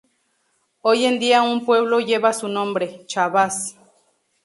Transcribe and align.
Hoy 0.81 1.05
en 1.05 1.19
día 1.19 1.43
un 1.43 1.63
pueblo 1.63 1.99
lleva 1.99 2.33
su 2.33 2.47
nombre, 2.47 3.05
Chabás. 3.05 3.77